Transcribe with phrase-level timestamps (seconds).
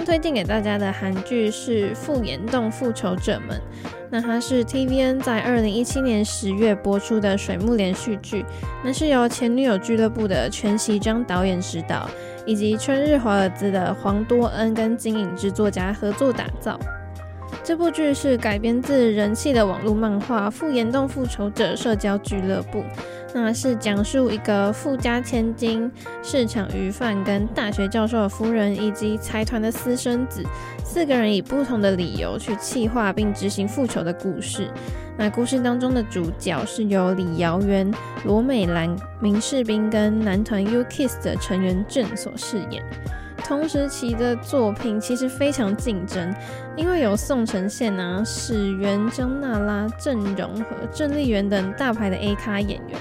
[0.00, 3.60] 天推荐给大家的韩剧是《复颜洞复仇者们》，
[4.10, 8.42] 那它是 TVN 在二零一七年十月播出的水木连续剧，
[8.82, 12.08] 那是由前女友俱乐部的全锡章导演执导，
[12.46, 16.80] 以及春日华尔兹的黄多恩跟金影制作家合作打造。
[17.62, 22.78] 这部剧是改编自人气的网络漫画《复颜洞复仇者社交俱乐部》。
[23.32, 25.90] 那是讲述一个富家千金、
[26.22, 30.42] 市场鱼贩跟大学教授的夫人，以及财团的私生子
[30.84, 34.68] 四个人以不同的理由去企划并执行复仇的故事。
[35.16, 37.92] 那故事当中的主角是由李瑶媛、
[38.24, 42.82] 罗美兰、明世彬跟男团 U-KISS 的成员郑所饰演。
[43.50, 46.32] 同时期的作品其实非常竞争，
[46.76, 52.96] 因为有宋承宪啊、史元、张娜拉、郑容和郑丽媛等大牌的 A 咖演员。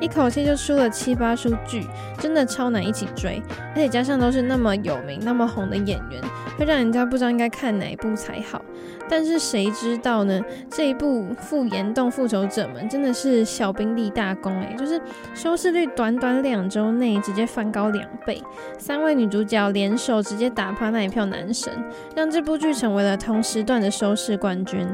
[0.00, 1.84] 一口气就出了七八出剧，
[2.20, 3.42] 真的超难一起追，
[3.74, 6.22] 而且加上都是那么有名、那么红的演员，
[6.56, 8.62] 会让人家不知道应该看哪一部才好。
[9.08, 10.40] 但是谁知道呢？
[10.70, 15.00] 这一部《复颜洞复仇者们》真的是小兵立大功诶、就是
[15.34, 18.42] 收视率短短两周内直接翻高两倍，
[18.78, 21.72] 三位女主角联手直接打趴那一票男神，
[22.14, 24.86] 让这部剧成为了同时段的收视冠军。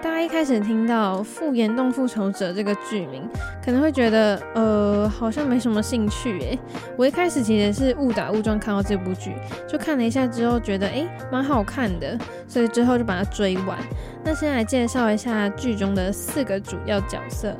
[0.00, 3.28] 大家一开始听到《复颜洞复仇者》这个剧名，
[3.64, 6.58] 可能会觉得，呃，好像没什么兴趣诶。
[6.96, 9.34] 我一开始其实是误打误撞看到这部剧，
[9.66, 13.76] 就看了一下之后，觉得诶，蛮好看的，所以之后就把它追完。
[14.24, 17.56] 那先来介绍一下剧中的四个主要角色。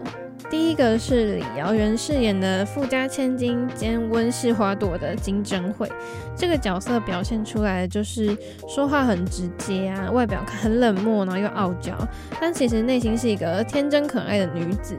[0.50, 5.90] 第一个是李瑶媛饰演的富家千金兼温室花朵的金贞惠，
[6.34, 8.34] 这个角色表现出来就是
[8.66, 11.92] 说话很直接啊，外表很冷漠，然后又傲娇，
[12.40, 14.96] 但其实内心是一个天真可爱的女子。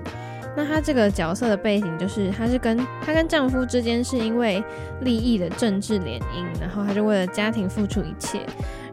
[0.55, 4.63] 那她这个角色的背景就是，她是跟她跟丈夫之间是因为
[5.01, 8.41] 利益的政治联姻，然后她就为了家庭付出一切。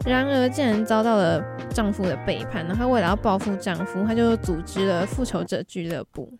[0.06, 6.32] 然而，竟然遭到了丈夫的背叛，然后为了要报复丈夫，她就组织了复仇者俱乐部。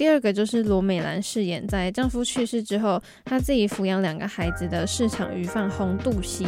[0.00, 6.46] 第二个就是罗美兰饰演在丈夫去世之后，她自己抚养两个孩子的市场鱼贩洪度希。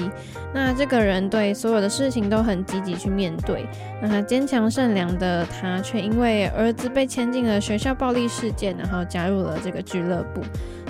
[0.55, 3.67] 那这个人对所有的事情都很积极去面对。
[4.01, 10.41] 那她坚强善良的她，却因为儿子被牵进了学校暴力事件，然后加入了这个俱乐部。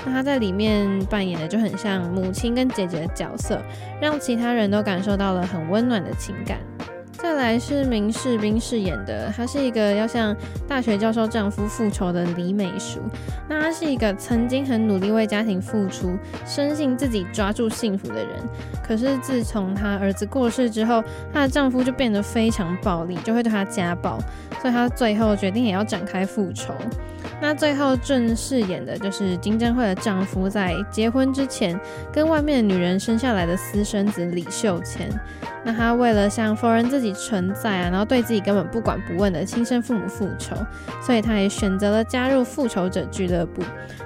[0.06, 3.60] 那她在里面扮演的就很像母亲跟姐姐的角色，
[4.00, 6.60] 让其他人都感受到了很温暖的情感。
[7.22, 12.98] 再来是明世彬饰演的，她是一个要向大学教授丈夫复仇的李美淑。
[13.48, 18.42] 那她是一个曾经很努力为家庭付出，深信自己抓住幸福的人。
[18.84, 21.00] 可是自从她儿子过世之后，
[21.32, 24.18] 她的丈夫就变得非常暴力，就会对她家暴。
[24.60, 26.74] 所以她最后决定也要展开复仇。
[27.40, 31.78] 那最后正饰演的就是金正惠的丈夫，在结婚之前
[32.12, 35.08] 跟外面的女人生下来的私生子李秀谦。
[35.64, 40.56] 那他为了向否认自己存在啊，然后对自己根本不管不问的亲生父母复仇，
[41.00, 43.62] 所以他也选择了加入复仇者俱乐部。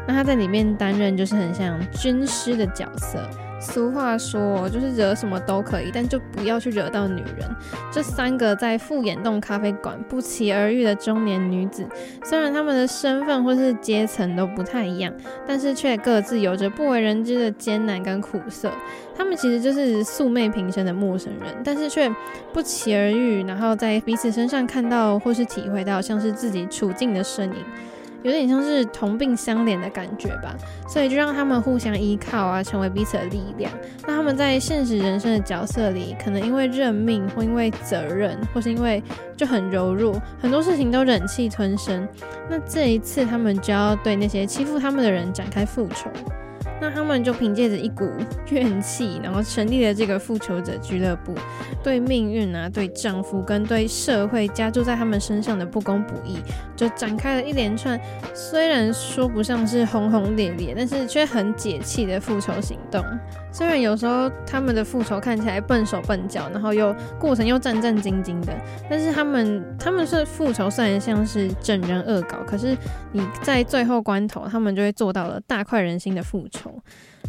[0.06, 3.18] 那他在里面担任就是很像军师的角色。
[3.58, 7.48] 俗话说，就是惹什么都可以，但就不要去惹到女人。
[7.90, 11.86] 这三个在复眼洞咖啡馆不期而遇的中年女子，
[12.22, 15.12] 虽然她们的身份或是阶层都不太一样，
[15.46, 18.70] 但是却各自有着不为人知的艰难跟苦涩。
[19.16, 22.14] 她们其实就是素昧平生的陌生人，但是却
[22.52, 27.64] 不期而遇，然后在彼此身上看到或是体会到像是自己处境的身影。
[28.26, 30.52] 有点像是同病相怜的感觉吧，
[30.88, 33.70] 所以就让他们互相依靠啊，成为彼此的力量。
[34.04, 39.00] 那他们在现实人生的角色里，可能因为认命，或因为责任，或是因为
[39.36, 42.08] 就很柔弱，很多事情都忍气吞声。
[42.50, 46.10] 那这一次，他们就要对那些欺负他们的人展开复仇。
[46.80, 48.08] 那他们就凭借着一股
[48.50, 51.34] 怨气，然后成立了这个复仇者俱乐部，
[51.82, 56.38] 对命运啊，对丈夫跟对社会加注在他们身上的不公不义，
[56.76, 57.98] 就展开了一连串
[58.34, 63.04] 虽然说不上是轰轰烈烈，但是却很解气的复仇行动。
[63.50, 68.52] 虽然有时候他们的复仇看起来笨手笨脚，然后又过程又战战兢兢的，
[68.90, 72.76] 但是他们他们是复仇，虽然像是整人恶搞，可是
[73.12, 76.65] 你在最后关头，他们就会做到了大快人心的复仇。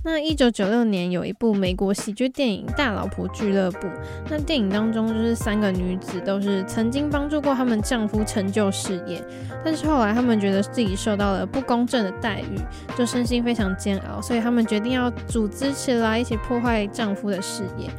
[0.03, 3.87] 那一九九六年有一部美国喜剧电影《大老婆俱乐部》，
[4.29, 9.21] 那电影当中就是三个女子都是曾经帮助过他们丈夫成就事业，
[9.65, 12.59] 但是后来他们觉得自己受到了不公正的待遇，
[12.95, 17.89] 就身心非常煎熬，所以他们决定要组织起来一起破坏丈夫的事业。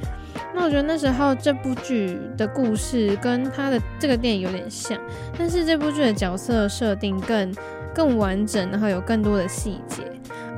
[0.55, 4.99] 那我觉得那时候这部剧的故事跟他的这个电影有点像，
[5.37, 7.55] 但是这部剧的角色设定更
[7.93, 10.03] 更完整，然后有更多的细节。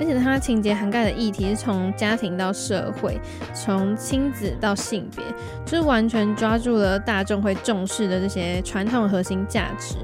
[0.01, 3.21] 而且它情节涵盖的议题是从家庭到社会，
[3.55, 5.23] 从亲子到性别，
[5.67, 9.97] 就是完全抓住了大众会重视的这些传统核心价值。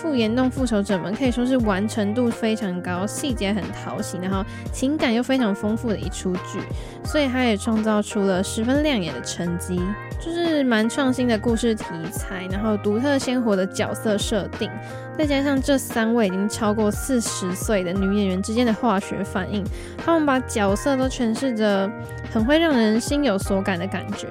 [0.00, 4.42] 复颜洞复仇者们可以说是完成度非常高，细节很讨喜，然后
[4.72, 6.58] 情感又非常丰富的一出剧，
[7.04, 9.78] 所以它也创造出了十分亮眼的成绩，
[10.18, 14.70] 就是蛮创新的故事题材，然后独特鲜活的角色设定，
[15.18, 19.62] 再加上这三位已经超过四十岁的女演员之间的化学反应，
[20.02, 21.90] 他们把角色都诠释着
[22.32, 24.28] 很会让人心有所感的感觉。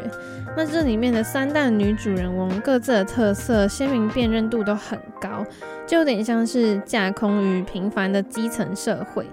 [0.57, 5.45] 那这里面的三大女主人翁各自的特色鲜明，辨认度都很高，
[5.87, 9.25] 就有点像是架空于平凡的基层社会。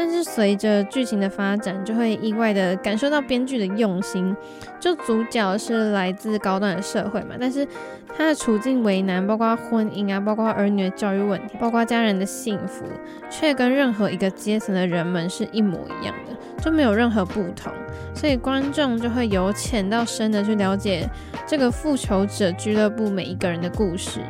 [0.00, 4.34] 但是随着剧情的发展，就会意外的感受到编剧的用心。
[4.80, 7.68] 就主角是来自高端的社会嘛，但是
[8.16, 12.86] 他的处境为难，包括婚姻啊，包括儿女的教育问题，包括家人的幸福，
[13.28, 17.70] 却跟任何一个阶层的人们是一模一样的，就没有任何不同。
[18.14, 21.06] 所以观众就会由浅到深的去了解
[21.46, 24.20] 这个复仇者俱乐部每一个人的故事。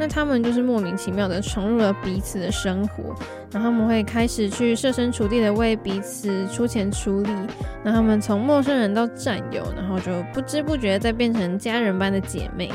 [0.00, 3.14] 那他们就是莫名其妙的闯入了彼此的生活，
[3.52, 7.30] 然后他们会开始去设身处地的为彼此出钱出力，
[7.84, 12.72] 那他们从陌生人到战友，然后就不知不觉再变成家人般的姐妹。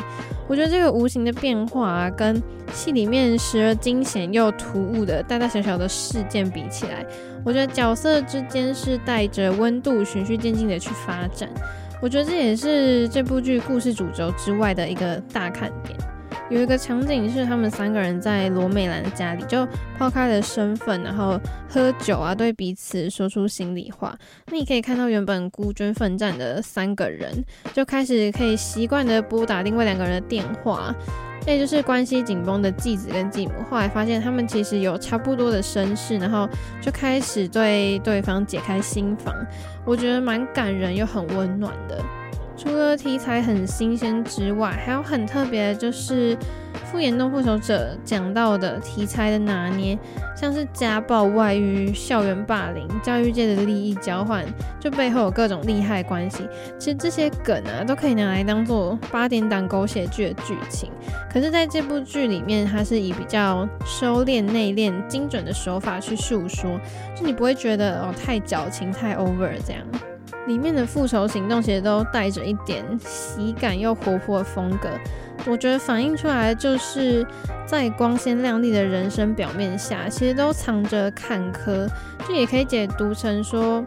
[0.47, 2.39] 我觉得这个无形的变化，跟
[2.71, 7.03] 戏里面时而惊险又突兀的大大小小的事件比起来，
[7.43, 11.49] 我觉得角色之间是带着温度循序渐进的去发展。
[11.99, 15.97] 我觉得这也是这部剧故事主轴之外的一个大看点。
[16.49, 24.15] 有一个场景是他们三个人在罗美兰家里，就抛开了身份，然后喝酒啊，对彼此说出心里话。
[24.51, 27.43] 那你可以看到原本孤军奋战的三个人，
[27.73, 30.93] 就开始可以习惯的拨打另外两个人的电话。
[31.47, 36.49] 也就是关系紧绷的继子跟继母，后来发现他们其实有差不多的身世，然后
[36.81, 39.31] 就开始对对方解开心房。
[39.85, 42.03] 我觉得蛮感人又很温暖的。
[42.57, 46.35] 除了题材很新鲜之外，还有很特别的就是
[46.85, 49.97] 《复颜洞复仇者》讲到的题材的拿捏，
[50.35, 54.45] 像是家暴、外遇、校园霸凌、教育界的利益交换，
[54.79, 56.47] 就背后有各种利害关系。
[56.79, 60.89] 其实这些梗啊，都可以拿来当做八点档狗血剧的剧情。
[61.29, 66.79] 可是，在这部剧里面，它是以比较收敛、内敛、精准的手法去诉说，
[67.15, 69.81] 就你不会觉得哦太矫情、太 over 这样。
[70.47, 74.89] 里面的复仇行动其实都带着一点喜感又活泼的风格，
[75.45, 77.25] 我觉得反映出来就是
[77.65, 81.89] 在光鲜亮丽的人生表面下，其实都藏着坎坷，
[82.27, 83.83] 就也可以解读成说，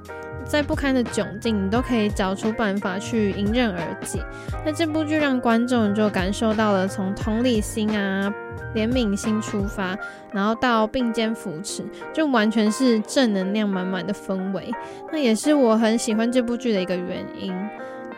[0.49, 4.19] 在不堪的窘境，你都可以找出办法去迎刃而解。
[4.65, 8.33] 那这部剧让观众就感受到了从同理心啊。
[8.75, 9.97] 怜悯心出发，
[10.31, 14.71] 然后到并肩扶持，就完全是正能量满满的氛围。
[15.11, 17.50] 那也是我很喜欢这部剧的一个原因。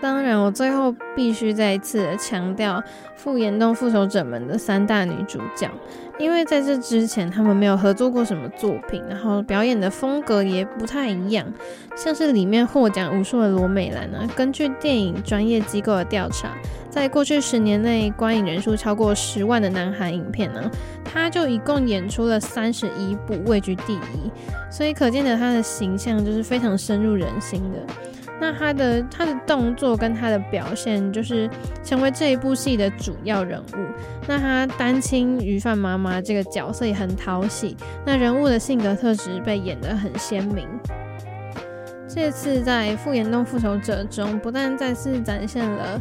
[0.00, 2.82] 当然，我最后必须再一次的强调
[3.14, 5.70] 复颜洞复仇者们的三大女主角，
[6.19, 11.47] 因为在这之前他们没有合作过什么作品，然后表演的风格也不太一样。
[11.94, 16.53] 像是里面获奖无数的罗美兰呢，根据电影专业机构的调查，
[16.88, 20.70] 在过去十年内观影人数超过十万的南韩影片呢，
[21.05, 24.31] 她就一共演出了三十一部，位居第一。
[24.70, 28.09] 所以可见的她的形象就是非常深入人心的。
[28.41, 31.49] 那他的他的动作跟他的表现，就是
[31.85, 33.77] 成为这一部戏的主要人物。
[34.27, 37.77] 那他单亲鱼贩妈妈这个角色也很讨喜。
[38.05, 40.67] 那人物的性格特质被演得很鲜明。
[42.09, 46.01] 这次在《复眼洞复仇者》中，不但再次展现了。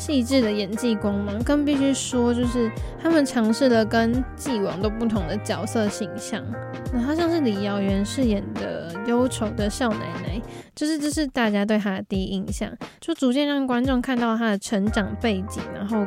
[0.00, 6.42] 细致的演技光芒，更必须说，就是他们尝试了跟既往都不同的角色形象。
[6.90, 10.40] 那他像是李瑶媛饰演的忧愁的少奶奶，
[10.74, 16.06] 就是这是大家对她的第一印象，就逐渐让观众看到她的成长背景，然后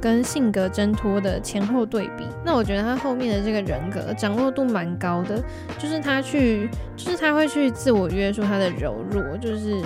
[0.00, 2.24] 跟性格挣脱的前后对比。
[2.44, 5.42] 那我觉得她后面的这个人格掌握度蛮高的，
[5.76, 9.82] 就是她去，就是她会去自我约束她的柔弱，就是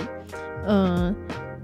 [0.67, 1.15] 嗯。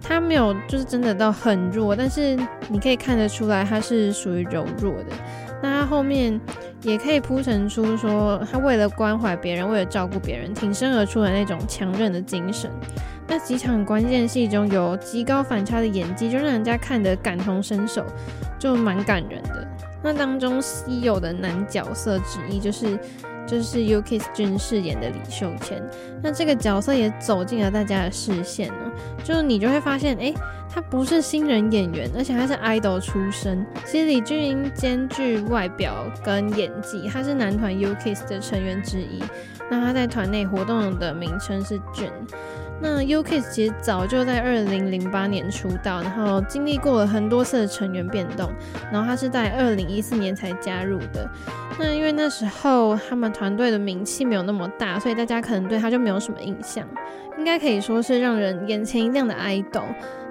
[0.07, 2.37] 他没有，就是真的到很弱，但是
[2.69, 5.05] 你可以看得出来，他是属于柔弱的。
[5.63, 6.39] 那他后面
[6.83, 12.69] 也可以铺陈出说，他为了关怀别人，为了照顾别人，挺身而出的那种强韧的精神。
[13.27, 18.05] 那几场关键戏中有极高反差的演技，就让人家看得感同身受，
[18.59, 19.67] 就蛮感人的。
[20.03, 22.99] 那当中稀有的男角色之一就是。
[23.45, 25.81] 就是 Yuki Jun 饰演的李秀谦。
[26.21, 28.91] 那这个角色也走进了大家的视线呢，
[29.23, 30.33] 就你就会发现，哎，
[30.69, 33.65] 他不是新人演员，而且他是 idol 出身。
[33.85, 39.23] 其实李俊英兼具外表跟演技，他是男团 U-KISS 的成员之一。
[39.69, 42.11] 那他在团内活动的名称是 Jun。
[42.81, 48.51] 那 U-KISS 其实早就在二零零八年出道，然后经历过了很多次的成员变动，
[48.91, 51.29] 然后他是在二零一四年才加入的。
[51.79, 56.87] 那因为那时候他们团队的名气没有那么大，所以大家可能对他就没有什么印象。
[57.37, 59.83] 应该可以说是让人眼前一亮的 idol。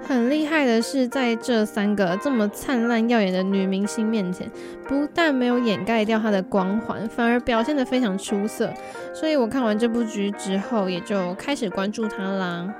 [0.07, 4.47] 很厉害的是，在这三个这么灿烂耀眼的女明星面前，
[4.87, 8.71] 不但没有掩盖掉她的光环，反而表现得非常出色。
[9.13, 12.71] 所以我看完这部剧之后，也就开始关注她啦。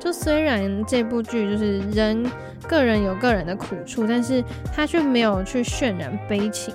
[0.00, 2.24] 就虽然这部剧就是人
[2.68, 4.42] 个人有个人的苦处，但是
[4.74, 6.74] 她却没有去渲染悲情，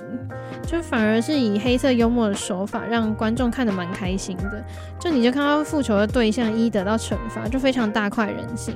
[0.66, 4.64] 就反而是以黑色幽默的手法让观众看得蛮开心的。
[4.98, 8.74] 就你就看到复仇的对象一得到惩罚，就非常大快人心。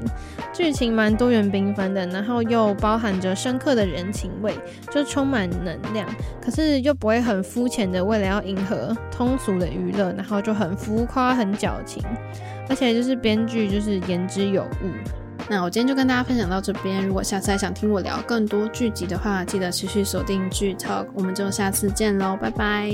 [0.52, 4.54] 剧情蛮多元缤纷的，然后又包含着深刻的人情味，
[4.90, 6.07] 就充满能量。
[6.40, 12.02] 可是又不会很肤浅的为了要迎合通俗的娱乐，然后就很浮夸、很矫情。
[12.68, 15.27] 而且就是编剧就是言之有物。
[15.50, 17.06] 那我今天就跟大家分享到这边。
[17.06, 21.06] 如果下次还想听我聊更多剧集的话，记得持续锁定剧 Talk。
[21.14, 22.92] 我们就下次见喽，拜拜。